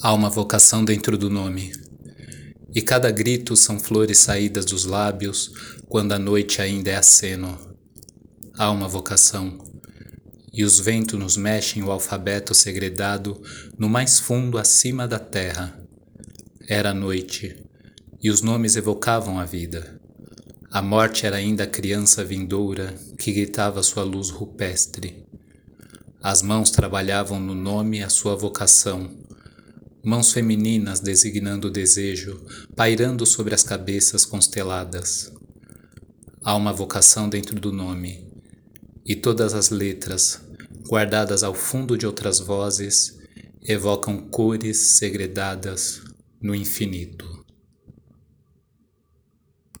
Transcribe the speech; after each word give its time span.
Há 0.00 0.14
uma 0.14 0.30
vocação 0.30 0.84
dentro 0.84 1.18
do 1.18 1.28
nome. 1.28 1.72
E 2.72 2.80
cada 2.80 3.10
grito 3.10 3.56
são 3.56 3.80
flores 3.80 4.18
saídas 4.18 4.64
dos 4.64 4.84
lábios 4.84 5.50
quando 5.88 6.12
a 6.12 6.18
noite 6.20 6.62
ainda 6.62 6.92
é 6.92 6.94
aceno. 6.94 7.58
Há 8.56 8.70
uma 8.70 8.86
vocação. 8.86 9.58
E 10.52 10.62
os 10.62 10.78
ventos 10.78 11.18
nos 11.18 11.36
mexem 11.36 11.82
o 11.82 11.90
alfabeto 11.90 12.54
segredado 12.54 13.42
no 13.76 13.88
mais 13.88 14.20
fundo 14.20 14.56
acima 14.56 15.08
da 15.08 15.18
terra. 15.18 15.76
Era 16.68 16.94
noite, 16.94 17.56
e 18.22 18.30
os 18.30 18.40
nomes 18.40 18.76
evocavam 18.76 19.40
a 19.40 19.44
vida. 19.44 20.00
A 20.70 20.80
morte 20.80 21.26
era 21.26 21.38
ainda 21.38 21.64
a 21.64 21.68
criança 21.68 22.24
vindoura 22.24 22.94
que 23.18 23.32
gritava 23.32 23.82
sua 23.82 24.04
luz 24.04 24.30
rupestre. 24.30 25.26
As 26.22 26.40
mãos 26.40 26.70
trabalhavam 26.70 27.40
no 27.40 27.54
nome 27.54 28.00
a 28.00 28.08
sua 28.08 28.36
vocação 28.36 29.26
mãos 30.08 30.32
femininas 30.32 31.00
designando 31.00 31.68
o 31.68 31.70
desejo, 31.70 32.40
pairando 32.74 33.26
sobre 33.26 33.54
as 33.54 33.62
cabeças 33.62 34.24
consteladas. 34.24 35.30
Há 36.42 36.56
uma 36.56 36.72
vocação 36.72 37.28
dentro 37.28 37.60
do 37.60 37.70
nome, 37.70 38.26
e 39.04 39.14
todas 39.14 39.52
as 39.52 39.68
letras, 39.68 40.40
guardadas 40.88 41.42
ao 41.42 41.52
fundo 41.52 41.98
de 41.98 42.06
outras 42.06 42.38
vozes, 42.38 43.18
evocam 43.62 44.16
cores 44.30 44.78
segredadas 44.78 46.00
no 46.40 46.54
infinito. 46.54 47.37